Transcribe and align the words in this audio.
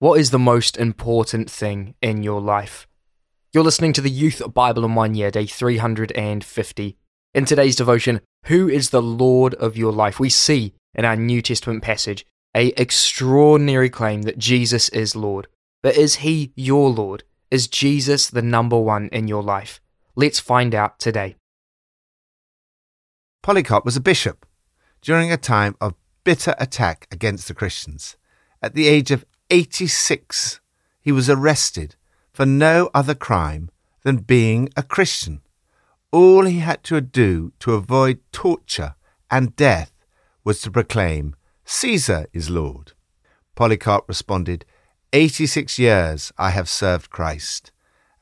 What 0.00 0.18
is 0.18 0.30
the 0.30 0.38
most 0.38 0.78
important 0.78 1.50
thing 1.50 1.94
in 2.00 2.22
your 2.22 2.40
life? 2.40 2.88
You're 3.52 3.62
listening 3.62 3.92
to 3.92 4.00
the 4.00 4.08
Youth 4.08 4.40
Bible 4.54 4.82
in 4.86 4.94
One 4.94 5.14
Year, 5.14 5.30
day 5.30 5.44
350. 5.44 6.96
In 7.34 7.44
today's 7.44 7.76
devotion, 7.76 8.22
who 8.46 8.66
is 8.66 8.88
the 8.88 9.02
Lord 9.02 9.52
of 9.56 9.76
your 9.76 9.92
life? 9.92 10.18
We 10.18 10.30
see 10.30 10.72
in 10.94 11.04
our 11.04 11.16
New 11.16 11.42
Testament 11.42 11.82
passage 11.82 12.24
a 12.56 12.68
extraordinary 12.80 13.90
claim 13.90 14.22
that 14.22 14.38
Jesus 14.38 14.88
is 14.88 15.14
Lord. 15.14 15.48
But 15.82 15.98
is 15.98 16.14
he 16.24 16.54
your 16.56 16.88
Lord? 16.88 17.24
Is 17.50 17.68
Jesus 17.68 18.30
the 18.30 18.40
number 18.40 18.78
one 18.78 19.10
in 19.12 19.28
your 19.28 19.42
life? 19.42 19.82
Let's 20.16 20.40
find 20.40 20.74
out 20.74 20.98
today. 20.98 21.36
Polycarp 23.42 23.84
was 23.84 23.96
a 23.96 24.00
bishop 24.00 24.46
during 25.02 25.30
a 25.30 25.36
time 25.36 25.76
of 25.78 25.92
bitter 26.24 26.54
attack 26.56 27.06
against 27.10 27.48
the 27.48 27.54
Christians. 27.54 28.16
At 28.62 28.74
the 28.74 28.88
age 28.88 29.10
of 29.10 29.26
86, 29.50 30.60
he 31.00 31.12
was 31.12 31.28
arrested 31.28 31.96
for 32.32 32.46
no 32.46 32.88
other 32.94 33.14
crime 33.14 33.70
than 34.02 34.18
being 34.18 34.70
a 34.76 34.82
Christian. 34.82 35.40
All 36.12 36.44
he 36.44 36.60
had 36.60 36.82
to 36.84 37.00
do 37.00 37.52
to 37.60 37.74
avoid 37.74 38.20
torture 38.32 38.94
and 39.30 39.56
death 39.56 39.92
was 40.44 40.60
to 40.62 40.70
proclaim, 40.70 41.36
Caesar 41.64 42.26
is 42.32 42.48
Lord. 42.48 42.92
Polycarp 43.54 44.08
responded, 44.08 44.64
86 45.12 45.78
years 45.78 46.32
I 46.38 46.50
have 46.50 46.68
served 46.68 47.10
Christ, 47.10 47.72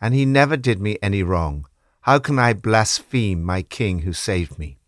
and 0.00 0.14
he 0.14 0.24
never 0.24 0.56
did 0.56 0.80
me 0.80 0.98
any 1.02 1.22
wrong. 1.22 1.66
How 2.02 2.18
can 2.18 2.38
I 2.38 2.54
blaspheme 2.54 3.42
my 3.42 3.62
king 3.62 4.00
who 4.00 4.12
saved 4.12 4.58
me? 4.58 4.78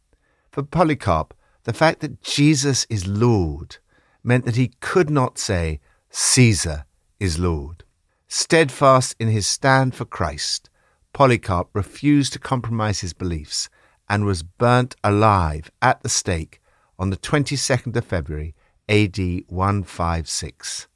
For 0.50 0.62
Polycarp, 0.62 1.34
the 1.64 1.72
fact 1.72 2.00
that 2.00 2.22
Jesus 2.22 2.86
is 2.88 3.06
Lord 3.06 3.76
meant 4.24 4.44
that 4.46 4.56
he 4.56 4.72
could 4.80 5.10
not 5.10 5.38
say, 5.38 5.80
Caesar 6.12 6.86
is 7.20 7.38
Lord. 7.38 7.84
Steadfast 8.26 9.14
in 9.20 9.28
his 9.28 9.46
stand 9.46 9.94
for 9.94 10.04
Christ, 10.04 10.68
Polycarp 11.12 11.68
refused 11.72 12.32
to 12.32 12.40
compromise 12.40 13.00
his 13.00 13.12
beliefs 13.12 13.68
and 14.08 14.24
was 14.24 14.42
burnt 14.42 14.96
alive 15.04 15.70
at 15.80 16.02
the 16.02 16.08
stake 16.08 16.60
on 16.98 17.10
the 17.10 17.16
22nd 17.16 17.94
of 17.94 18.04
February, 18.04 18.56
AD 18.88 19.18
156. 19.46 20.88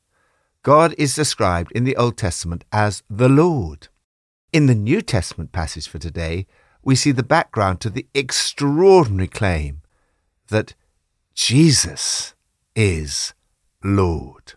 God 0.65 0.95
is 0.99 1.15
described 1.15 1.71
in 1.73 1.85
the 1.85 1.97
Old 1.97 2.17
Testament 2.17 2.65
as 2.73 3.05
the 3.09 3.29
Lord. 3.29 3.89
In 4.53 4.67
the 4.67 4.75
New 4.75 5.01
Testament 5.01 5.53
passage 5.53 5.87
for 5.87 5.99
today, 5.99 6.49
we 6.83 6.97
see 6.97 7.13
the 7.13 7.23
background 7.23 7.81
to 7.81 7.91
the 7.91 8.07
extraordinary 8.15 9.29
claim 9.29 9.83
that 10.49 10.75
Jesus 11.35 12.35
is 12.75 13.33
Lord 13.85 14.55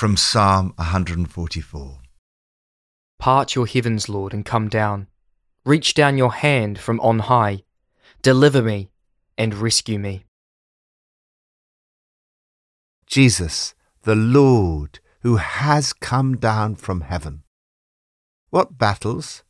from 0.00 0.16
Psalm 0.16 0.72
144. 0.76 1.98
Part 3.18 3.54
your 3.54 3.66
heavens, 3.66 4.08
Lord, 4.08 4.32
and 4.32 4.46
come 4.46 4.70
down. 4.70 5.08
Reach 5.66 5.92
down 5.92 6.16
your 6.16 6.32
hand 6.32 6.78
from 6.78 6.98
on 7.00 7.18
high. 7.18 7.64
Deliver 8.22 8.62
me 8.62 8.88
and 9.36 9.52
rescue 9.52 9.98
me. 9.98 10.24
Jesus, 13.06 13.74
the 14.04 14.14
Lord, 14.14 15.00
who 15.20 15.36
has 15.36 15.92
come 15.92 16.38
down 16.38 16.76
from 16.76 17.02
heaven. 17.02 17.42
What 18.48 18.78
battles 18.78 19.42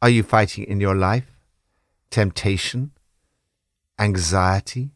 are 0.00 0.08
you 0.08 0.22
fighting 0.22 0.64
in 0.64 0.80
your 0.80 0.94
life? 0.94 1.30
Temptation, 2.08 2.92
anxiety, 3.98 4.92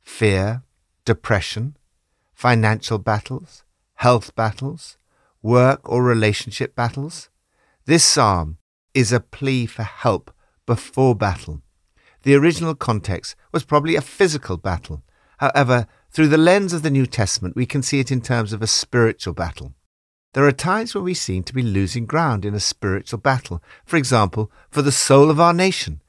fear, 0.00 0.62
depression, 1.04 1.76
financial 2.32 2.96
battles, 2.96 3.64
health 4.02 4.34
battles, 4.34 4.98
work 5.42 5.88
or 5.88 6.02
relationship 6.02 6.74
battles. 6.74 7.30
This 7.86 8.04
psalm 8.04 8.58
is 8.94 9.12
a 9.12 9.20
plea 9.20 9.64
for 9.64 9.84
help 9.84 10.32
before 10.66 11.14
battle. 11.14 11.62
The 12.24 12.34
original 12.34 12.74
context 12.74 13.36
was 13.52 13.62
probably 13.62 13.94
a 13.94 14.00
physical 14.00 14.56
battle. 14.56 15.04
However, 15.38 15.86
through 16.10 16.30
the 16.30 16.46
lens 16.50 16.72
of 16.72 16.82
the 16.82 16.90
New 16.90 17.06
Testament, 17.06 17.54
we 17.54 17.64
can 17.64 17.80
see 17.80 18.00
it 18.00 18.10
in 18.10 18.20
terms 18.20 18.52
of 18.52 18.60
a 18.60 18.66
spiritual 18.66 19.34
battle. 19.34 19.72
There 20.34 20.48
are 20.48 20.52
times 20.52 20.96
when 20.96 21.04
we 21.04 21.14
seem 21.14 21.44
to 21.44 21.54
be 21.54 21.62
losing 21.62 22.04
ground 22.04 22.44
in 22.44 22.54
a 22.54 22.68
spiritual 22.74 23.20
battle, 23.20 23.62
for 23.84 23.98
example, 23.98 24.50
for 24.68 24.82
the 24.82 24.90
soul 24.90 25.30
of 25.30 25.38
our 25.38 25.54
nation. 25.54 26.02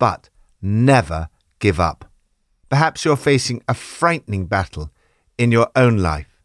But 0.00 0.30
never 0.60 1.28
give 1.60 1.78
up. 1.78 2.10
Perhaps 2.70 3.04
you're 3.04 3.16
facing 3.16 3.62
a 3.68 3.74
frightening 3.74 4.46
battle 4.46 4.90
in 5.38 5.52
your 5.52 5.70
own 5.76 5.98
life. 5.98 6.35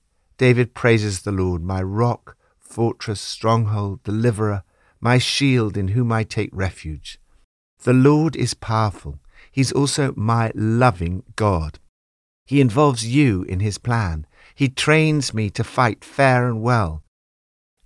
David 0.42 0.74
praises 0.74 1.22
the 1.22 1.32
Lord, 1.32 1.62
my 1.62 1.84
rock, 1.84 2.36
fortress, 2.58 3.22
stronghold, 3.22 4.02
deliverer, 4.02 4.64
my 5.00 5.20
shield 5.20 5.78
in 5.78 5.90
whom 5.90 6.12
I 6.12 6.24
take 6.24 6.50
refuge. 6.52 7.20
The 7.84 7.94
Lord 7.94 8.36
is 8.36 8.56
powerful. 8.56 9.20
He's 9.52 9.72
also 9.72 10.16
my 10.18 10.52
loving 10.56 11.22
God. 11.36 11.78
He 12.44 12.60
involves 12.60 13.06
you 13.06 13.44
in 13.44 13.60
his 13.60 13.78
plan. 13.78 14.26
He 14.56 14.68
trains 14.68 15.32
me 15.32 15.52
to 15.52 15.64
fight 15.64 16.04
fair 16.04 16.48
and 16.48 16.64
well. 16.64 17.04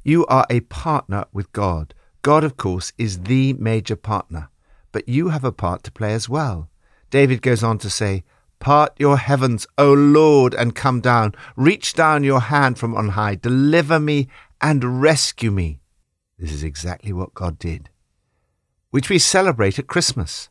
You 0.01 0.25
are 0.27 0.45
a 0.49 0.61
partner 0.61 1.25
with 1.33 1.51
God. 1.51 1.93
God, 2.21 2.45
of 2.45 2.55
course, 2.55 2.93
is 2.97 3.23
the 3.23 3.51
major 3.51 3.97
partner, 3.97 4.47
but 4.93 5.09
you 5.09 5.27
have 5.27 5.43
a 5.43 5.51
part 5.51 5.83
to 5.83 5.91
play 5.91 6.13
as 6.13 6.29
well. 6.29 6.69
David 7.09 7.41
goes 7.41 7.63
on 7.65 7.79
to 7.79 7.89
say, 7.89 8.23
Part 8.59 8.93
your 8.97 9.17
heavens, 9.17 9.67
O 9.77 9.93
Lord, 9.93 10.53
and 10.53 10.75
come 10.75 11.01
down. 11.01 11.33
Reach 11.55 11.93
down 11.93 12.23
your 12.23 12.41
hand 12.41 12.79
from 12.79 12.95
on 12.95 13.09
high. 13.09 13.35
Deliver 13.35 13.99
me 13.99 14.27
and 14.61 15.01
rescue 15.01 15.51
me. 15.51 15.79
This 16.37 16.51
is 16.51 16.63
exactly 16.63 17.13
what 17.13 17.33
God 17.33 17.59
did, 17.59 17.89
which 18.89 19.09
we 19.09 19.19
celebrate 19.19 19.79
at 19.79 19.87
Christmas. 19.87 20.49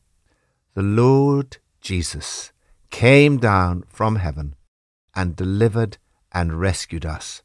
The 0.75 0.83
Lord 0.83 1.59
Jesus 1.81 2.53
came 2.91 3.39
down 3.39 3.85
from 3.89 4.17
heaven 4.17 4.55
and 5.15 5.37
delivered 5.37 5.99
and 6.33 6.61
rescued 6.61 7.05
us. 7.05 7.43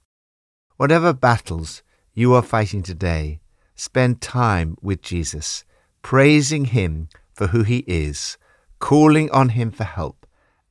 Whatever 0.77 1.13
battles 1.13 1.83
you 2.13 2.33
are 2.33 2.41
fighting 2.41 2.81
today, 2.81 3.39
spend 3.75 4.21
time 4.21 4.77
with 4.81 5.01
Jesus, 5.01 5.63
praising 6.01 6.65
Him 6.65 7.09
for 7.33 7.47
who 7.47 7.63
He 7.63 7.83
is, 7.87 8.37
calling 8.79 9.29
on 9.31 9.49
Him 9.49 9.71
for 9.71 9.83
help 9.83 10.18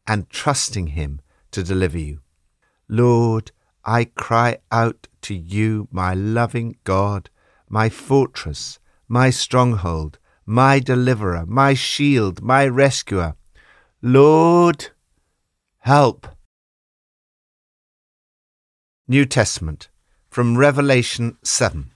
and 0.08 0.28
trusting 0.30 0.88
Him 0.88 1.20
to 1.52 1.62
deliver 1.62 1.98
you. 1.98 2.20
Lord, 2.88 3.52
I 3.84 4.06
cry 4.06 4.58
out 4.72 5.06
to 5.22 5.34
you, 5.34 5.86
my 5.92 6.14
loving 6.14 6.76
God, 6.84 7.30
my 7.69 7.91
fortress, 7.91 8.78
my 9.06 9.28
stronghold, 9.28 10.18
my 10.47 10.80
deliverer, 10.80 11.44
my 11.47 11.74
shield, 11.74 12.41
my 12.42 12.66
rescuer. 12.66 13.36
Lord, 14.00 14.88
help. 15.80 16.26
New 19.06 19.26
Testament 19.26 19.88
from 20.30 20.56
Revelation 20.56 21.36
7. 21.42 21.92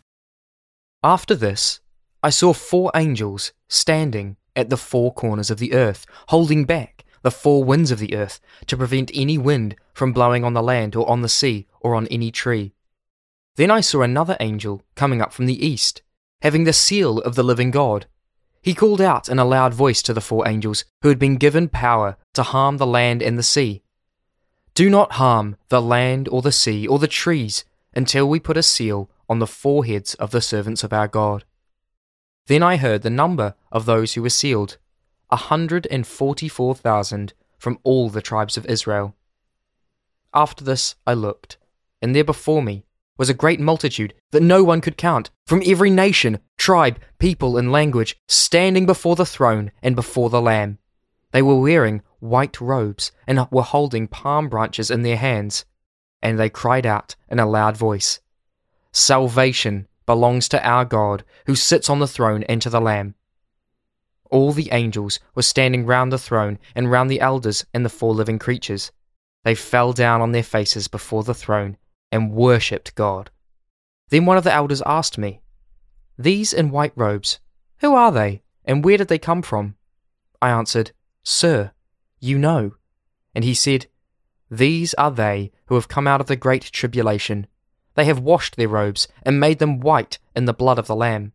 After 1.02 1.34
this, 1.34 1.80
I 2.22 2.30
saw 2.30 2.52
four 2.52 2.90
angels 2.94 3.52
standing 3.68 4.36
at 4.54 4.70
the 4.70 4.76
four 4.76 5.12
corners 5.12 5.50
of 5.50 5.58
the 5.58 5.72
earth, 5.72 6.06
holding 6.28 6.64
back 6.64 7.04
the 7.22 7.30
four 7.30 7.64
winds 7.64 7.90
of 7.90 7.98
the 7.98 8.14
earth, 8.14 8.40
to 8.66 8.76
prevent 8.76 9.10
any 9.14 9.38
wind 9.38 9.76
from 9.94 10.12
blowing 10.12 10.44
on 10.44 10.52
the 10.52 10.62
land 10.62 10.94
or 10.94 11.08
on 11.08 11.22
the 11.22 11.28
sea 11.28 11.66
or 11.80 11.94
on 11.94 12.06
any 12.08 12.30
tree. 12.30 12.72
Then 13.56 13.70
I 13.70 13.80
saw 13.80 14.02
another 14.02 14.36
angel 14.40 14.82
coming 14.94 15.20
up 15.20 15.32
from 15.32 15.46
the 15.46 15.66
east, 15.66 16.02
having 16.40 16.64
the 16.64 16.72
seal 16.72 17.18
of 17.18 17.34
the 17.34 17.42
living 17.42 17.70
God. 17.70 18.06
He 18.62 18.74
called 18.74 19.00
out 19.00 19.28
in 19.28 19.38
a 19.38 19.44
loud 19.44 19.74
voice 19.74 20.02
to 20.02 20.14
the 20.14 20.20
four 20.20 20.48
angels 20.48 20.84
who 21.02 21.08
had 21.08 21.18
been 21.18 21.36
given 21.36 21.68
power 21.68 22.16
to 22.34 22.42
harm 22.42 22.76
the 22.76 22.86
land 22.86 23.22
and 23.22 23.36
the 23.36 23.42
sea 23.42 23.82
Do 24.74 24.88
not 24.88 25.12
harm 25.12 25.56
the 25.68 25.82
land 25.82 26.28
or 26.28 26.42
the 26.42 26.52
sea 26.52 26.86
or 26.86 26.98
the 26.98 27.08
trees 27.08 27.64
until 27.94 28.28
we 28.28 28.40
put 28.40 28.56
a 28.56 28.62
seal 28.62 29.10
on 29.28 29.38
the 29.38 29.46
foreheads 29.46 30.14
of 30.14 30.30
the 30.30 30.40
servants 30.40 30.82
of 30.84 30.92
our 30.92 31.08
God. 31.08 31.44
Then 32.46 32.62
I 32.62 32.76
heard 32.76 33.02
the 33.02 33.10
number 33.10 33.54
of 33.70 33.84
those 33.84 34.14
who 34.14 34.22
were 34.22 34.30
sealed 34.30 34.78
144,000 35.32 37.32
from 37.56 37.79
all 37.84 38.11
the 38.11 38.20
tribes 38.20 38.58
of 38.58 38.67
Israel. 38.67 39.14
After 40.34 40.62
this 40.62 40.94
I 41.06 41.14
looked, 41.14 41.56
and 42.02 42.14
there 42.14 42.23
before 42.23 42.62
me 42.62 42.84
was 43.17 43.31
a 43.31 43.34
great 43.34 43.58
multitude 43.58 44.12
that 44.32 44.43
no 44.43 44.62
one 44.62 44.82
could 44.82 44.99
count, 44.99 45.31
from 45.46 45.62
every 45.64 45.88
nation, 45.88 46.38
tribe, 46.58 46.99
people, 47.19 47.56
and 47.56 47.73
language, 47.73 48.19
standing 48.29 48.84
before 48.84 49.17
the 49.17 49.25
throne 49.25 49.73
and 49.82 49.96
before 49.96 50.29
the 50.29 50.40
Lamb. 50.40 50.76
They 51.31 51.40
were 51.40 51.58
wearing 51.58 52.02
white 52.20 52.61
robes 52.61 53.11
and 53.26 53.46
were 53.50 53.62
holding 53.62 54.08
palm 54.08 54.50
branches 54.50 54.90
in 54.90 55.00
their 55.00 55.17
hands, 55.17 55.64
and 56.20 56.38
they 56.38 56.50
cried 56.50 56.85
out 56.85 57.17
in 57.31 57.38
a 57.38 57.46
loud 57.46 57.76
voice 57.76 58.20
Salvation 58.93 59.88
belongs 60.05 60.46
to 60.50 60.67
our 60.67 60.85
God, 60.85 61.25
who 61.46 61.55
sits 61.55 61.88
on 61.88 62.00
the 62.00 62.06
throne, 62.06 62.43
and 62.44 62.61
to 62.61 62.69
the 62.69 62.81
Lamb 62.81 63.14
all 64.32 64.50
the 64.52 64.70
angels 64.73 65.20
were 65.34 65.43
standing 65.43 65.87
round 65.87 66.11
the 66.11 66.19
throne 66.19 66.58
and 66.75 66.90
round 66.90 67.11
the 67.11 67.20
elders 67.20 67.64
and 67.73 67.84
the 67.84 67.90
four 67.90 68.14
living 68.14 68.38
creatures. 68.38 68.90
They 69.44 69.55
fell 69.55 69.93
down 69.93 70.20
on 70.23 70.32
their 70.32 70.43
faces 70.43 70.88
before 70.88 71.23
the 71.23 71.34
throne 71.34 71.76
and 72.11 72.32
worshipped 72.32 72.94
God. 72.94 73.31
Then 74.08 74.26
one 74.26 74.38
of 74.38 74.44
the 74.44 74.52
elders 74.52 74.82
asked 74.87 75.19
me, 75.19 75.43
These 76.19 76.52
in 76.52 76.70
white 76.70 76.93
robes, 76.96 77.40
who 77.81 77.94
are 77.94 78.11
they, 78.11 78.43
and 78.64 78.84
where 78.84 78.96
did 78.96 79.08
they 79.08 79.19
come 79.19 79.43
from? 79.43 79.76
I 80.40 80.50
answered, 80.50 80.93
Sir, 81.23 81.73
you 82.19 82.38
know. 82.38 82.73
And 83.35 83.44
he 83.44 83.55
said, 83.55 83.87
These 84.50 84.94
are 84.94 85.11
they 85.11 85.52
who 85.67 85.75
have 85.75 85.88
come 85.88 86.06
out 86.06 86.20
of 86.20 86.26
the 86.26 86.37
great 86.37 86.62
tribulation. 86.62 87.46
They 87.94 88.06
have 88.06 88.19
washed 88.19 88.56
their 88.56 88.69
robes 88.69 89.08
and 89.23 89.38
made 89.38 89.58
them 89.58 89.81
white 89.81 90.19
in 90.35 90.46
the 90.46 90.55
blood 90.55 90.78
of 90.78 90.87
the 90.87 90.96
Lamb. 90.96 91.32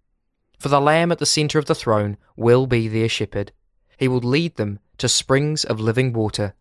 For 0.57 0.69
the 0.69 0.81
Lamb 0.81 1.11
at 1.11 1.19
the 1.19 1.25
centre 1.25 1.59
of 1.59 1.65
the 1.65 1.75
throne 1.75 2.17
will 2.35 2.65
be 2.65 2.87
their 2.87 3.09
shepherd. 3.09 3.51
He 3.97 4.07
will 4.07 4.19
lead 4.19 4.55
them 4.55 4.79
to 4.97 5.07
springs 5.07 5.63
of 5.63 5.79
living 5.79 6.13
water, 6.13 6.55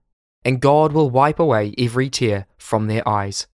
and 0.44 0.60
God 0.60 0.92
will 0.92 1.10
wipe 1.10 1.38
away 1.38 1.74
every 1.78 2.10
tear 2.10 2.46
from 2.58 2.86
their 2.86 3.06
eyes. 3.08 3.46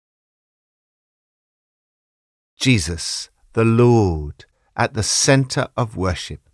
Jesus, 2.58 3.30
the 3.52 3.64
Lord, 3.64 4.44
at 4.76 4.94
the 4.94 5.02
centre 5.02 5.68
of 5.76 5.96
worship. 5.96 6.48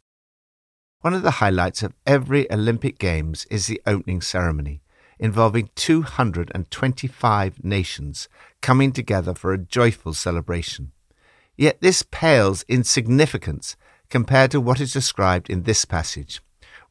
One 1.01 1.15
of 1.15 1.23
the 1.23 1.43
highlights 1.43 1.83
of 1.83 1.95
every 2.07 2.51
Olympic 2.51 2.99
Games 2.99 3.47
is 3.51 3.67
the 3.67 3.81
opening 3.87 4.21
ceremony, 4.21 4.83
involving 5.19 5.71
225 5.77 7.65
nations 7.65 8.29
coming 8.61 8.93
together 8.93 9.35
for 9.35 9.53
a 9.53 9.59
joyful 9.59 10.13
celebration. 10.13 10.93
Yet 11.57 11.81
this 11.81 12.03
pales 12.03 12.65
in 12.69 12.85
significance 12.85 13.77
compared 14.11 14.51
to 14.51 14.61
what 14.61 14.81
is 14.81 14.93
described 14.93 15.51
in 15.51 15.63
this 15.63 15.85
passage, 15.85 16.41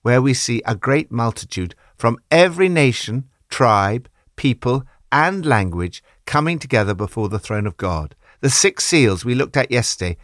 where 0.02 0.22
we 0.22 0.34
see 0.34 0.62
a 0.66 0.76
great 0.76 1.12
multitude 1.12 1.76
from 1.96 2.20
every 2.32 2.70
nation, 2.70 3.30
tribe, 3.50 4.10
people, 4.36 4.84
and 5.12 5.46
language 5.46 6.04
coming 6.26 6.60
together 6.60 6.94
before 6.94 7.30
the 7.30 7.40
throne 7.40 7.68
of 7.68 7.78
God. 7.78 8.16
The 8.42 8.50
six 8.50 8.84
seals 8.84 9.24
we 9.24 9.36
looked 9.36 9.56
at 9.56 9.72
yesterday 9.72 10.18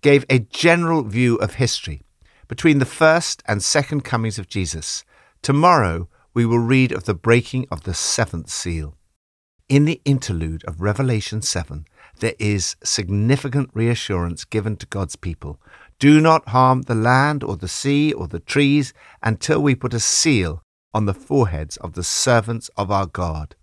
gave 0.00 0.24
a 0.28 0.40
general 0.40 1.04
view 1.04 1.36
of 1.36 1.54
history 1.54 2.02
between 2.48 2.78
the 2.78 2.84
first 2.84 3.42
and 3.46 3.62
second 3.62 4.02
comings 4.02 4.38
of 4.38 4.48
Jesus. 4.48 5.04
Tomorrow 5.42 6.08
we 6.34 6.44
will 6.44 6.58
read 6.58 6.92
of 6.92 7.04
the 7.04 7.14
breaking 7.14 7.66
of 7.70 7.84
the 7.84 7.94
seventh 7.94 8.50
seal. 8.50 8.96
In 9.68 9.84
the 9.84 10.00
interlude 10.04 10.64
of 10.64 10.80
Revelation 10.80 11.40
7, 11.40 11.86
there 12.20 12.34
is 12.38 12.76
significant 12.84 13.70
reassurance 13.74 14.44
given 14.44 14.76
to 14.76 14.86
God's 14.86 15.16
people. 15.16 15.60
Do 15.98 16.20
not 16.20 16.48
harm 16.48 16.82
the 16.82 16.94
land 16.94 17.42
or 17.42 17.56
the 17.56 17.68
sea 17.68 18.12
or 18.12 18.28
the 18.28 18.40
trees 18.40 18.92
until 19.22 19.62
we 19.62 19.74
put 19.74 19.94
a 19.94 20.00
seal 20.00 20.62
on 20.94 21.06
the 21.06 21.14
foreheads 21.14 21.76
of 21.78 21.94
the 21.94 22.04
servants 22.04 22.70
of 22.76 22.90
our 22.90 23.06
God. 23.06 23.54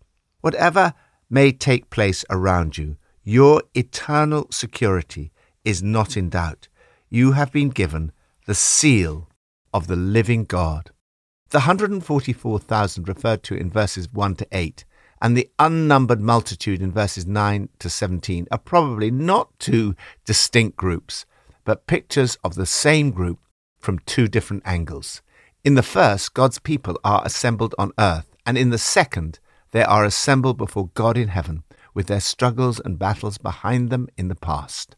Whatever 0.41 0.93
may 1.29 1.51
take 1.51 1.89
place 1.89 2.25
around 2.29 2.77
you, 2.77 2.97
your 3.23 3.63
eternal 3.75 4.47
security 4.51 5.31
is 5.63 5.83
not 5.83 6.17
in 6.17 6.29
doubt. 6.29 6.67
You 7.09 7.33
have 7.33 7.51
been 7.51 7.69
given 7.69 8.11
the 8.45 8.55
seal 8.55 9.29
of 9.73 9.87
the 9.87 9.95
living 9.95 10.45
God. 10.45 10.91
The 11.49 11.59
144,000 11.59 13.07
referred 13.07 13.43
to 13.43 13.55
in 13.55 13.69
verses 13.69 14.11
1 14.11 14.35
to 14.35 14.47
8 14.51 14.85
and 15.21 15.35
the 15.35 15.49
unnumbered 15.59 16.21
multitude 16.21 16.81
in 16.81 16.91
verses 16.91 17.25
9 17.25 17.69
to 17.79 17.89
17 17.89 18.47
are 18.51 18.57
probably 18.57 19.11
not 19.11 19.57
two 19.59 19.95
distinct 20.25 20.77
groups, 20.77 21.25
but 21.65 21.87
pictures 21.87 22.37
of 22.43 22.55
the 22.55 22.65
same 22.65 23.11
group 23.11 23.39
from 23.79 23.99
two 23.99 24.27
different 24.27 24.63
angles. 24.65 25.21
In 25.63 25.75
the 25.75 25.83
first, 25.83 26.33
God's 26.33 26.59
people 26.59 26.99
are 27.03 27.21
assembled 27.25 27.75
on 27.77 27.91
earth, 27.99 28.35
and 28.45 28.57
in 28.57 28.69
the 28.69 28.77
second, 28.77 29.39
they 29.71 29.83
are 29.83 30.05
assembled 30.05 30.57
before 30.57 30.89
God 30.93 31.17
in 31.17 31.27
heaven, 31.27 31.63
with 31.93 32.07
their 32.07 32.21
struggles 32.21 32.79
and 32.79 32.97
battles 32.97 33.37
behind 33.37 33.89
them 33.89 34.07
in 34.17 34.29
the 34.29 34.35
past. 34.35 34.95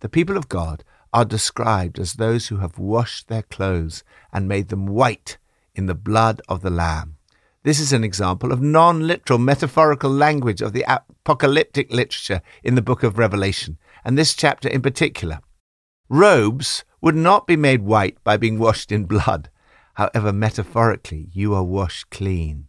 The 0.00 0.08
people 0.08 0.36
of 0.36 0.48
God 0.48 0.84
are 1.12 1.24
described 1.24 1.98
as 1.98 2.14
those 2.14 2.48
who 2.48 2.58
have 2.58 2.78
washed 2.78 3.28
their 3.28 3.42
clothes 3.42 4.02
and 4.32 4.48
made 4.48 4.68
them 4.68 4.86
white 4.86 5.38
in 5.74 5.86
the 5.86 5.94
blood 5.94 6.40
of 6.48 6.62
the 6.62 6.70
Lamb. 6.70 7.16
This 7.62 7.78
is 7.78 7.92
an 7.92 8.04
example 8.04 8.52
of 8.52 8.62
non 8.62 9.06
literal 9.06 9.38
metaphorical 9.38 10.10
language 10.10 10.62
of 10.62 10.72
the 10.72 10.84
apocalyptic 10.88 11.92
literature 11.92 12.40
in 12.64 12.74
the 12.74 12.80
book 12.80 13.02
of 13.02 13.18
Revelation, 13.18 13.76
and 14.02 14.16
this 14.16 14.34
chapter 14.34 14.66
in 14.66 14.80
particular. 14.80 15.40
Robes 16.08 16.84
would 17.02 17.14
not 17.14 17.46
be 17.46 17.56
made 17.56 17.82
white 17.82 18.16
by 18.24 18.38
being 18.38 18.58
washed 18.58 18.90
in 18.90 19.04
blood. 19.04 19.50
However, 19.94 20.32
metaphorically, 20.32 21.28
you 21.32 21.54
are 21.54 21.62
washed 21.62 22.08
clean 22.08 22.68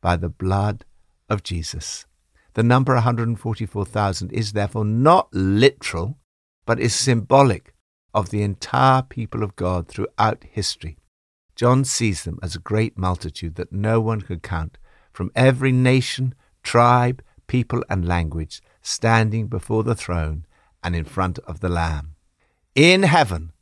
by 0.00 0.16
the 0.16 0.30
blood 0.30 0.86
of 1.28 1.42
Jesus. 1.42 2.06
The 2.54 2.62
number 2.62 2.94
144,000 2.94 4.32
is 4.32 4.52
therefore 4.52 4.86
not 4.86 5.28
literal, 5.34 6.16
but 6.64 6.80
is 6.80 6.94
symbolic 6.94 7.74
of 8.14 8.30
the 8.30 8.42
entire 8.42 9.02
people 9.02 9.42
of 9.42 9.54
God 9.54 9.86
throughout 9.86 10.44
history. 10.50 10.96
John 11.60 11.84
sees 11.84 12.24
them 12.24 12.38
as 12.42 12.56
a 12.56 12.58
great 12.70 12.96
multitude 12.96 13.56
that 13.56 13.70
no 13.70 14.00
one 14.00 14.22
could 14.22 14.42
count, 14.42 14.78
from 15.12 15.30
every 15.36 15.72
nation, 15.72 16.34
tribe, 16.62 17.22
people, 17.48 17.84
and 17.90 18.08
language, 18.08 18.62
standing 18.80 19.46
before 19.46 19.84
the 19.84 19.94
throne 19.94 20.46
and 20.82 20.96
in 20.96 21.04
front 21.04 21.38
of 21.40 21.60
the 21.60 21.68
Lamb. 21.68 22.14
In 22.74 23.02
heaven, 23.02 23.52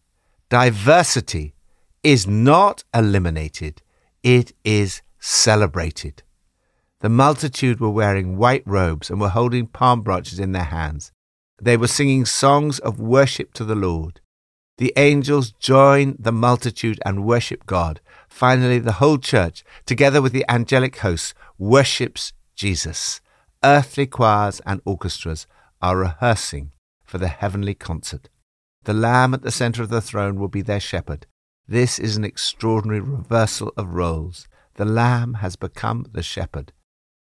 diversity 0.48 1.56
is 2.04 2.24
not 2.24 2.84
eliminated, 2.94 3.82
it 4.22 4.52
is 4.62 5.02
celebrated. 5.18 6.22
The 7.00 7.08
multitude 7.08 7.80
were 7.80 7.90
wearing 7.90 8.36
white 8.36 8.62
robes 8.64 9.10
and 9.10 9.20
were 9.20 9.30
holding 9.30 9.66
palm 9.66 10.02
branches 10.02 10.38
in 10.38 10.52
their 10.52 10.70
hands. 10.70 11.10
They 11.60 11.76
were 11.76 11.88
singing 11.88 12.26
songs 12.26 12.78
of 12.78 13.00
worship 13.00 13.52
to 13.54 13.64
the 13.64 13.74
Lord. 13.74 14.20
The 14.78 14.92
angels 14.96 15.50
join 15.50 16.14
the 16.20 16.30
multitude 16.30 17.00
and 17.04 17.24
worship 17.24 17.66
God. 17.66 18.00
Finally, 18.28 18.78
the 18.78 18.92
whole 18.92 19.18
church, 19.18 19.64
together 19.86 20.22
with 20.22 20.32
the 20.32 20.48
angelic 20.48 20.96
hosts, 20.98 21.34
worships 21.58 22.32
Jesus. 22.54 23.20
Earthly 23.64 24.06
choirs 24.06 24.60
and 24.64 24.80
orchestras 24.84 25.48
are 25.82 25.96
rehearsing 25.96 26.70
for 27.04 27.18
the 27.18 27.26
heavenly 27.26 27.74
concert. 27.74 28.28
The 28.84 28.94
Lamb 28.94 29.34
at 29.34 29.42
the 29.42 29.50
center 29.50 29.82
of 29.82 29.88
the 29.88 30.00
throne 30.00 30.38
will 30.38 30.48
be 30.48 30.62
their 30.62 30.78
shepherd. 30.78 31.26
This 31.66 31.98
is 31.98 32.16
an 32.16 32.24
extraordinary 32.24 33.00
reversal 33.00 33.72
of 33.76 33.94
roles. 33.94 34.46
The 34.74 34.84
Lamb 34.84 35.34
has 35.34 35.56
become 35.56 36.06
the 36.12 36.22
shepherd. 36.22 36.72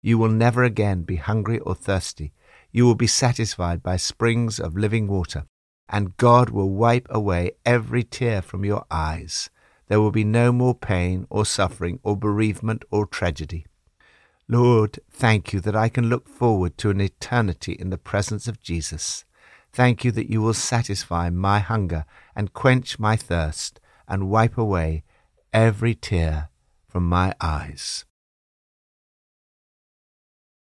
You 0.02 0.18
will 0.18 0.30
never 0.30 0.62
again 0.62 1.02
be 1.02 1.16
hungry 1.16 1.58
or 1.58 1.74
thirsty. 1.74 2.32
You 2.70 2.86
will 2.86 2.94
be 2.94 3.08
satisfied 3.08 3.82
by 3.82 3.96
springs 3.96 4.60
of 4.60 4.76
living 4.76 5.08
water 5.08 5.46
and 5.90 6.16
God 6.16 6.50
will 6.50 6.70
wipe 6.70 7.08
away 7.10 7.50
every 7.66 8.04
tear 8.04 8.40
from 8.40 8.64
your 8.64 8.84
eyes. 8.90 9.50
There 9.88 10.00
will 10.00 10.12
be 10.12 10.24
no 10.24 10.52
more 10.52 10.74
pain 10.74 11.26
or 11.28 11.44
suffering 11.44 11.98
or 12.04 12.16
bereavement 12.16 12.84
or 12.92 13.06
tragedy. 13.06 13.66
Lord, 14.46 15.00
thank 15.10 15.52
you 15.52 15.60
that 15.60 15.74
I 15.74 15.88
can 15.88 16.08
look 16.08 16.28
forward 16.28 16.78
to 16.78 16.90
an 16.90 17.00
eternity 17.00 17.72
in 17.72 17.90
the 17.90 17.98
presence 17.98 18.46
of 18.46 18.60
Jesus. 18.60 19.24
Thank 19.72 20.04
you 20.04 20.12
that 20.12 20.30
you 20.30 20.40
will 20.40 20.54
satisfy 20.54 21.28
my 21.28 21.58
hunger 21.58 22.04
and 22.36 22.52
quench 22.52 22.98
my 23.00 23.16
thirst 23.16 23.80
and 24.06 24.30
wipe 24.30 24.56
away 24.56 25.02
every 25.52 25.94
tear 25.96 26.50
from 26.88 27.08
my 27.08 27.34
eyes. 27.40 28.04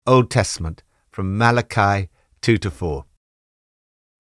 Old 0.06 0.30
Testament 0.30 0.84
from 1.10 1.38
Malachi 1.38 2.10
2 2.42 2.58
to 2.58 2.70
4. 2.70 3.06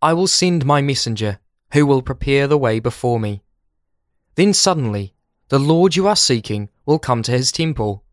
I 0.03 0.11
will 0.11 0.27
send 0.27 0.65
my 0.65 0.81
messenger, 0.81 1.39
who 1.71 1.85
will 1.85 2.01
prepare 2.01 2.45
the 2.45 2.57
way 2.57 2.81
before 2.81 3.21
me. 3.21 3.41
Then 4.35 4.53
suddenly, 4.53 5.15
the 5.47 5.59
Lord 5.59 5.95
you 5.95 6.09
are 6.09 6.15
seeking 6.17 6.67
will 6.85 6.99
come 6.99 7.23
to 7.23 7.31
his 7.31 7.53
temple. 7.53 8.03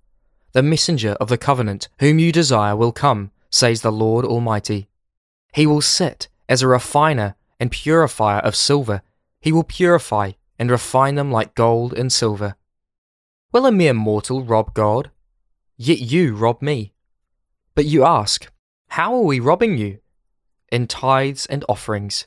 The 0.53 0.63
messenger 0.63 1.17
of 1.21 1.29
the 1.29 1.37
covenant 1.37 1.89
whom 1.99 2.21
you 2.21 2.31
desire 2.31 2.77
will 2.77 2.93
come, 2.93 3.33
says 3.51 3.83
the 3.83 3.91
Lord 3.91 4.25
Almighty. 4.25 4.89
He 5.53 5.67
will 5.67 5.81
sit 5.81 6.29
as 6.49 6.63
a 6.63 6.69
refiner 6.69 7.35
and 7.59 7.73
purifier 7.73 8.39
of 8.39 8.55
silver. 8.55 9.03
He 9.41 9.51
will 9.51 9.65
purify 9.65 10.33
and 10.61 10.71
refine 10.71 11.17
them 11.17 11.33
like 11.33 11.57
gold 11.57 11.93
and 11.93 12.13
silver. 12.13 12.55
Will 13.51 13.67
a 13.67 13.73
mere 13.73 13.95
mortal 13.95 14.45
rob 14.45 14.75
God? 14.75 15.11
Yet 15.77 15.99
you 15.99 16.37
rob 16.37 16.63
me. 16.63 16.93
But 17.75 17.87
you 17.87 18.05
ask, 18.05 18.49
How 18.91 19.13
are 19.13 19.23
we 19.23 19.41
robbing 19.41 19.77
you? 19.77 19.99
In 20.71 20.87
tithes 20.87 21.47
and 21.47 21.65
offerings. 21.69 22.27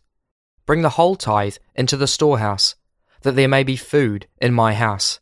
Bring 0.66 0.82
the 0.82 0.90
whole 0.90 1.16
tithe 1.16 1.58
into 1.76 1.98
the 1.98 2.08
storehouse, 2.08 2.76
that 3.22 3.36
there 3.36 3.48
may 3.48 3.64
be 3.64 3.76
food 3.76 4.28
in 4.42 4.54
my 4.54 4.74
house. 4.74 5.20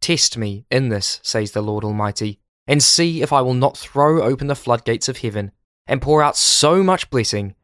Test 0.00 0.36
me 0.36 0.66
in 0.70 0.88
this, 0.88 1.20
says 1.22 1.52
the 1.52 1.62
Lord 1.62 1.84
Almighty, 1.84 2.40
and 2.66 2.82
see 2.82 3.22
if 3.22 3.32
I 3.32 3.40
will 3.40 3.54
not 3.54 3.76
throw 3.76 4.22
open 4.22 4.46
the 4.46 4.54
floodgates 4.54 5.08
of 5.08 5.18
heaven 5.18 5.52
and 5.86 6.02
pour 6.02 6.22
out 6.22 6.36
so 6.36 6.82
much 6.82 7.10
blessing 7.10 7.54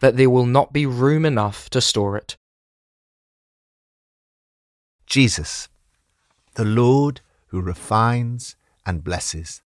that 0.00 0.16
there 0.16 0.30
will 0.30 0.46
not 0.46 0.72
be 0.72 0.86
room 0.86 1.24
enough 1.24 1.68
to 1.70 1.80
store 1.80 2.16
it. 2.16 2.36
Jesus, 5.06 5.68
the 6.54 6.64
Lord 6.64 7.20
who 7.48 7.60
refines 7.60 8.56
and 8.86 9.04
blesses. 9.04 9.62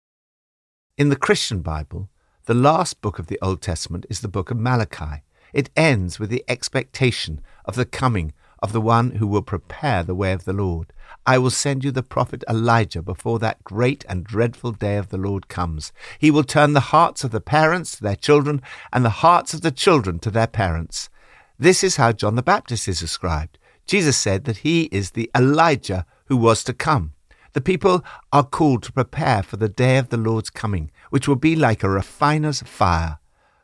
In 0.98 1.08
the 1.08 1.16
Christian 1.16 1.62
Bible, 1.62 2.10
the 2.50 2.54
last 2.54 3.00
book 3.00 3.20
of 3.20 3.28
the 3.28 3.38
Old 3.40 3.62
Testament 3.62 4.04
is 4.10 4.22
the 4.22 4.26
book 4.26 4.50
of 4.50 4.56
Malachi. 4.56 5.22
It 5.52 5.70
ends 5.76 6.18
with 6.18 6.30
the 6.30 6.42
expectation 6.48 7.42
of 7.64 7.76
the 7.76 7.84
coming 7.84 8.32
of 8.58 8.72
the 8.72 8.80
one 8.80 9.12
who 9.12 9.28
will 9.28 9.40
prepare 9.40 10.02
the 10.02 10.16
way 10.16 10.32
of 10.32 10.44
the 10.44 10.52
Lord. 10.52 10.92
I 11.24 11.38
will 11.38 11.50
send 11.50 11.84
you 11.84 11.92
the 11.92 12.02
prophet 12.02 12.42
Elijah 12.50 13.02
before 13.02 13.38
that 13.38 13.62
great 13.62 14.04
and 14.08 14.24
dreadful 14.24 14.72
day 14.72 14.96
of 14.96 15.10
the 15.10 15.16
Lord 15.16 15.46
comes. 15.46 15.92
He 16.18 16.32
will 16.32 16.42
turn 16.42 16.72
the 16.72 16.90
hearts 16.90 17.22
of 17.22 17.30
the 17.30 17.40
parents 17.40 17.92
to 17.92 18.02
their 18.02 18.16
children 18.16 18.62
and 18.92 19.04
the 19.04 19.20
hearts 19.22 19.54
of 19.54 19.60
the 19.60 19.70
children 19.70 20.18
to 20.18 20.30
their 20.32 20.48
parents. 20.48 21.08
This 21.56 21.84
is 21.84 21.98
how 21.98 22.10
John 22.10 22.34
the 22.34 22.42
Baptist 22.42 22.88
is 22.88 22.98
described. 22.98 23.60
Jesus 23.86 24.16
said 24.16 24.42
that 24.46 24.66
he 24.66 24.88
is 24.90 25.12
the 25.12 25.30
Elijah 25.36 26.04
who 26.24 26.36
was 26.36 26.64
to 26.64 26.72
come. 26.72 27.12
The 27.52 27.60
people 27.60 28.04
are 28.32 28.44
called 28.44 28.84
to 28.84 28.92
prepare 28.92 29.42
for 29.42 29.56
the 29.56 29.68
day 29.68 29.98
of 29.98 30.10
the 30.10 30.16
Lord's 30.16 30.50
coming, 30.50 30.92
which 31.10 31.28
will 31.28 31.36
be 31.36 31.54
like 31.54 31.82
a 31.82 31.90
refiner's 31.90 32.62
fire. 32.62 33.18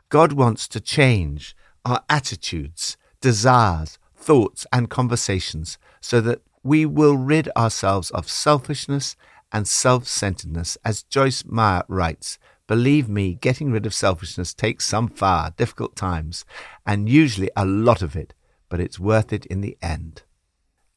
God 0.09 0.33
wants 0.33 0.69
to 0.69 0.81
change 0.81 1.57
our 1.85 2.03
attitudes, 2.09 2.97
desires, 3.21 3.99
thoughts, 4.15 4.67
and 4.73 4.91
conversations 4.91 5.79
so 6.01 6.21
that 6.21 6.43
we 6.63 6.85
will 6.85 7.17
rid 7.17 7.49
ourselves 7.57 8.11
of 8.11 8.29
selfishness 8.29 9.17
and 9.53 9.67
self 9.67 10.07
centeredness. 10.07 10.77
As 10.85 11.05
Joyce 11.05 11.45
Meyer 11.45 11.85
writes, 11.89 12.39
Believe 12.67 13.09
me, 13.09 13.35
getting 13.35 13.71
rid 13.71 13.87
of 13.87 13.95
selfishness 13.95 14.53
takes 14.53 14.85
some 14.85 15.09
far 15.09 15.53
difficult 15.57 15.95
times, 15.95 16.45
and 16.85 17.09
usually 17.09 17.51
a 17.57 17.65
lot 17.65 18.03
of 18.03 18.17
it, 18.17 18.35
but 18.69 18.81
it's 18.81 18.99
worth 18.99 19.33
it 19.33 19.47
in 19.47 19.61
the 19.61 19.79
end. 19.81 20.23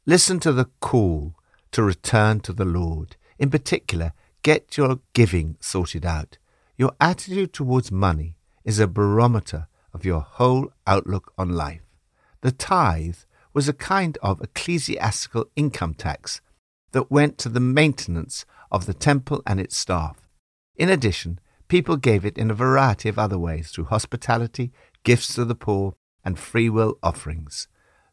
Listen 0.07 0.39
to 0.39 0.51
the 0.51 0.69
call 0.79 1.35
to 1.71 1.83
return 1.83 2.39
to 2.39 2.53
the 2.53 2.65
Lord. 2.65 3.15
In 3.37 3.51
particular, 3.51 4.13
get 4.43 4.77
your 4.77 4.99
giving 5.13 5.57
sorted 5.59 6.05
out. 6.05 6.37
Your 6.77 6.93
attitude 6.99 7.53
towards 7.53 7.91
money 7.91 8.35
is 8.63 8.79
a 8.79 8.87
barometer 8.87 9.67
of 9.93 10.05
your 10.05 10.21
whole 10.21 10.71
outlook 10.87 11.33
on 11.37 11.49
life. 11.49 11.81
The 12.41 12.51
tithe 12.51 13.17
was 13.53 13.67
a 13.67 13.73
kind 13.73 14.17
of 14.21 14.41
ecclesiastical 14.41 15.45
income 15.55 15.93
tax 15.93 16.41
that 16.91 17.11
went 17.11 17.37
to 17.39 17.49
the 17.49 17.59
maintenance 17.59 18.45
of 18.71 18.85
the 18.85 18.93
temple 18.93 19.41
and 19.45 19.59
its 19.59 19.75
staff. 19.75 20.27
In 20.75 20.89
addition, 20.89 21.39
people 21.67 21.97
gave 21.97 22.25
it 22.25 22.37
in 22.37 22.49
a 22.49 22.55
variety 22.55 23.09
of 23.09 23.19
other 23.19 23.37
ways 23.37 23.71
through 23.71 23.85
hospitality, 23.85 24.71
gifts 25.03 25.35
to 25.35 25.45
the 25.45 25.55
poor, 25.55 25.95
and 26.23 26.39
free 26.39 26.69
will 26.69 26.97
offerings. 27.03 27.67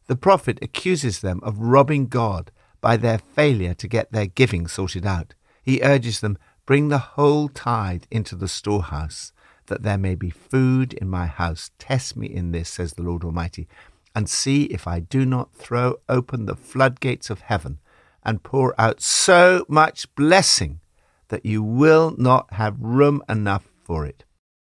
The 0.07 0.15
prophet 0.15 0.59
accuses 0.61 1.19
them 1.19 1.39
of 1.43 1.59
robbing 1.59 2.07
God 2.07 2.51
by 2.81 2.97
their 2.97 3.17
failure 3.17 3.73
to 3.75 3.87
get 3.87 4.11
their 4.11 4.27
giving 4.27 4.67
sorted 4.67 5.05
out. 5.05 5.33
He 5.67 5.81
urges 5.83 6.21
them, 6.21 6.37
Bring 6.65 6.87
the 6.87 6.97
whole 6.97 7.49
tithe 7.49 8.05
into 8.09 8.37
the 8.37 8.47
storehouse, 8.47 9.33
that 9.65 9.83
there 9.83 9.97
may 9.97 10.15
be 10.15 10.29
food 10.29 10.93
in 10.93 11.09
my 11.09 11.25
house. 11.25 11.71
Test 11.77 12.15
me 12.15 12.25
in 12.25 12.51
this, 12.51 12.69
says 12.69 12.93
the 12.93 13.01
Lord 13.01 13.25
Almighty, 13.25 13.67
and 14.15 14.29
see 14.29 14.63
if 14.67 14.87
I 14.87 15.01
do 15.01 15.25
not 15.25 15.53
throw 15.53 15.97
open 16.07 16.45
the 16.45 16.55
floodgates 16.55 17.29
of 17.29 17.41
heaven 17.41 17.79
and 18.23 18.43
pour 18.43 18.79
out 18.79 19.01
so 19.01 19.65
much 19.67 20.15
blessing 20.15 20.79
that 21.27 21.45
you 21.45 21.61
will 21.61 22.15
not 22.17 22.53
have 22.53 22.79
room 22.79 23.21
enough 23.27 23.67
for 23.83 24.05
it. 24.05 24.23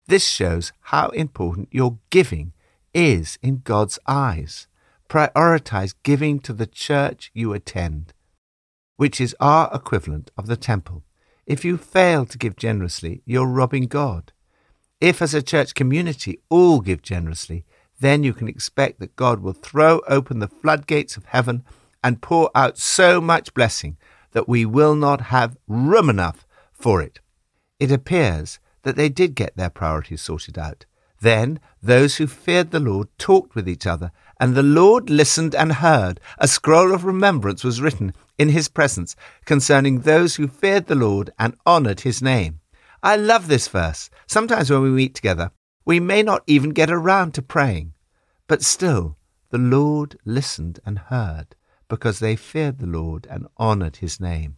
This 0.07 0.27
shows 0.27 0.71
how 0.81 1.09
important 1.09 1.69
your 1.71 1.99
giving 2.09 2.53
is 2.95 3.37
in 3.43 3.61
God's 3.63 3.99
eyes 4.07 4.67
prioritize 5.09 5.95
giving 6.03 6.39
to 6.39 6.53
the 6.53 6.67
church 6.67 7.31
you 7.33 7.51
attend, 7.51 8.13
which 8.99 9.21
is 9.21 9.33
our 9.39 9.69
equivalent 9.73 10.29
of 10.37 10.47
the 10.47 10.57
temple. 10.57 11.05
If 11.45 11.63
you 11.63 11.77
fail 11.77 12.25
to 12.25 12.37
give 12.37 12.57
generously, 12.57 13.21
you're 13.25 13.47
robbing 13.47 13.87
God. 13.87 14.33
If, 14.99 15.21
as 15.21 15.33
a 15.33 15.41
church 15.41 15.73
community, 15.73 16.41
all 16.49 16.81
give 16.81 17.01
generously, 17.01 17.63
then 18.01 18.23
you 18.23 18.33
can 18.33 18.49
expect 18.49 18.99
that 18.99 19.15
God 19.15 19.39
will 19.39 19.53
throw 19.53 20.01
open 20.09 20.39
the 20.39 20.49
floodgates 20.49 21.15
of 21.15 21.23
heaven 21.27 21.63
and 22.03 22.21
pour 22.21 22.51
out 22.53 22.77
so 22.77 23.21
much 23.21 23.53
blessing 23.53 23.95
that 24.33 24.49
we 24.49 24.65
will 24.65 24.95
not 24.95 25.31
have 25.31 25.55
room 25.65 26.09
enough 26.09 26.45
for 26.73 27.01
it. 27.01 27.21
It 27.79 27.93
appears 27.93 28.59
that 28.83 28.97
they 28.97 29.07
did 29.07 29.33
get 29.33 29.55
their 29.55 29.69
priorities 29.69 30.23
sorted 30.23 30.57
out. 30.57 30.85
Then 31.21 31.61
those 31.81 32.17
who 32.17 32.27
feared 32.27 32.71
the 32.71 32.81
Lord 32.81 33.07
talked 33.17 33.55
with 33.55 33.69
each 33.69 33.87
other, 33.87 34.11
and 34.41 34.55
the 34.55 34.61
Lord 34.63 35.09
listened 35.09 35.55
and 35.55 35.71
heard. 35.71 36.19
A 36.37 36.49
scroll 36.49 36.93
of 36.93 37.05
remembrance 37.05 37.63
was 37.63 37.81
written 37.81 38.13
in 38.39 38.49
his 38.49 38.69
presence 38.69 39.15
concerning 39.45 39.99
those 39.99 40.37
who 40.37 40.47
feared 40.47 40.87
the 40.87 40.95
Lord 40.95 41.29
and 41.37 41.55
honoured 41.67 41.99
his 42.01 42.21
name. 42.21 42.61
I 43.03 43.17
love 43.17 43.47
this 43.47 43.67
verse. 43.67 44.09
Sometimes 44.25 44.71
when 44.71 44.81
we 44.81 44.89
meet 44.89 45.13
together, 45.13 45.51
we 45.85 45.99
may 45.99 46.23
not 46.23 46.43
even 46.47 46.71
get 46.71 46.89
around 46.89 47.33
to 47.33 47.41
praying. 47.41 47.93
But 48.47 48.63
still, 48.63 49.17
the 49.51 49.57
Lord 49.57 50.17
listened 50.25 50.79
and 50.85 50.97
heard, 50.97 51.55
because 51.87 52.19
they 52.19 52.35
feared 52.35 52.79
the 52.79 52.87
Lord 52.87 53.27
and 53.29 53.47
honoured 53.59 53.97
his 53.97 54.19
name. 54.19 54.57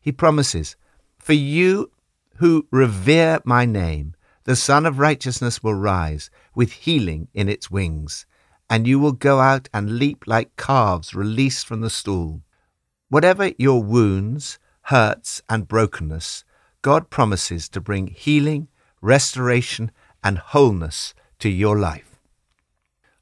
He 0.00 0.12
promises, 0.12 0.76
For 1.18 1.32
you 1.32 1.90
who 2.36 2.66
revere 2.70 3.40
my 3.44 3.64
name, 3.64 4.14
the 4.44 4.56
Sun 4.56 4.86
of 4.86 4.98
Righteousness 4.98 5.62
will 5.62 5.74
rise 5.74 6.28
with 6.54 6.72
healing 6.72 7.28
in 7.32 7.48
its 7.48 7.70
wings, 7.70 8.26
and 8.68 8.86
you 8.86 8.98
will 8.98 9.12
go 9.12 9.38
out 9.38 9.68
and 9.72 9.98
leap 9.98 10.24
like 10.26 10.56
calves 10.56 11.14
released 11.14 11.66
from 11.66 11.80
the 11.80 11.90
stool. 11.90 12.42
Whatever 13.12 13.50
your 13.58 13.82
wounds, 13.82 14.58
hurts, 14.84 15.42
and 15.46 15.68
brokenness, 15.68 16.44
God 16.80 17.10
promises 17.10 17.68
to 17.68 17.78
bring 17.78 18.06
healing, 18.06 18.68
restoration, 19.02 19.90
and 20.24 20.38
wholeness 20.38 21.12
to 21.40 21.50
your 21.50 21.78
life. 21.78 22.18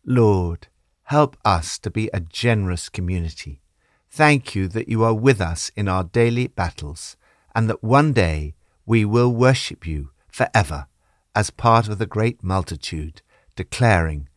Lord, 0.06 0.68
help 1.06 1.37
us 1.44 1.76
to 1.80 1.90
be 1.90 2.09
a 2.14 2.20
generous 2.20 2.88
community. 2.88 3.62
Thank 4.09 4.54
you 4.54 4.68
that 4.68 4.88
you 4.88 5.02
are 5.02 5.12
with 5.12 5.40
us 5.40 5.73
in 5.75 5.88
our 5.88 6.04
daily 6.04 6.47
battles, 6.47 7.16
and 7.52 7.68
that 7.68 7.82
one 7.82 8.12
day 8.12 8.54
we 8.87 9.04
will 9.04 9.35
worship 9.35 9.88
you 9.88 10.11
forever 10.28 10.87
as 11.35 11.50
part 11.50 11.88
of 11.88 11.99
the 11.99 12.06
great 12.06 12.44
multitude, 12.44 13.23
declaring, 13.56 14.28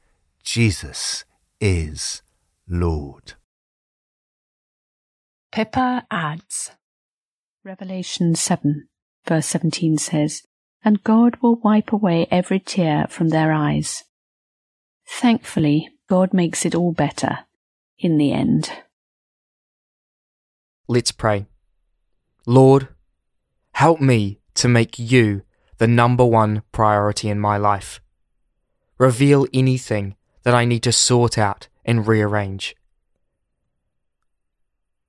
Jesus 0.41 1.25
is 1.62 2.24
Lord. 2.67 3.33
Pippa 5.53 6.03
adds, 6.10 6.72
Revelation 7.63 8.33
7, 8.33 8.88
verse 9.27 9.45
17 9.45 10.00
says, 10.00 10.41
And 10.83 11.03
God 11.03 11.38
will 11.43 11.57
wipe 11.57 11.93
away 11.93 12.25
every 12.31 12.60
tear 12.60 13.05
from 13.07 13.29
their 13.29 13.53
eyes. 13.53 14.03
Thankfully, 15.07 15.89
God 16.10 16.33
makes 16.33 16.65
it 16.65 16.74
all 16.74 16.91
better 16.91 17.41
in 18.00 18.17
the 18.17 18.33
end. 18.33 18.72
Let's 20.88 21.12
pray. 21.12 21.45
Lord, 22.48 22.88
help 23.74 24.01
me 24.01 24.39
to 24.55 24.67
make 24.67 24.98
you 24.98 25.43
the 25.77 25.88
number 25.88 26.25
one 26.25 26.63
priority 26.72 27.29
in 27.29 27.39
my 27.39 27.57
life. 27.57 28.01
Reveal 28.98 29.45
anything 29.53 30.15
that 30.41 30.55
I 30.55 30.65
need 30.65 30.81
to 30.81 30.91
sort 30.91 31.38
out 31.38 31.67
and 31.86 32.07
rearrange. 32.07 32.75